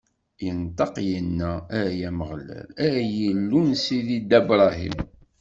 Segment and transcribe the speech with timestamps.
[0.47, 4.95] Inṭeq, inna: Ay Ameɣlal, ay Illu n sidi Dda Bṛahim!